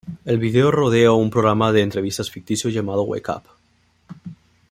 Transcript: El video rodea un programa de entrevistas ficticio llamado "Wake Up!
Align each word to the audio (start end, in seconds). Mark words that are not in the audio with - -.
El 0.25 0.39
video 0.39 0.71
rodea 0.71 1.11
un 1.11 1.29
programa 1.29 1.71
de 1.71 1.83
entrevistas 1.83 2.31
ficticio 2.31 2.71
llamado 2.71 3.03
"Wake 3.03 3.29
Up! 3.31 3.43